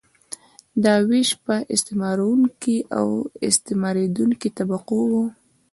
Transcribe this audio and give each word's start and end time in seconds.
دا 0.83 0.93
ویش 1.09 1.29
په 1.45 1.55
استثمارونکې 1.75 2.77
او 2.99 3.07
استثماریدونکې 3.47 4.49
طبقو 4.57 4.99
وو. 5.11 5.25